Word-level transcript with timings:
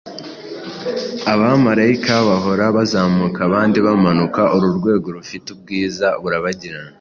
Abamarayika 1.33 2.13
bahora 2.29 2.65
bazamuka 2.75 3.39
abandi 3.47 3.77
bamanuka 3.87 4.41
uru 4.55 4.67
rwego 4.77 5.07
rufite 5.17 5.47
ubwiza 5.55 6.07
burabagirana, 6.21 6.89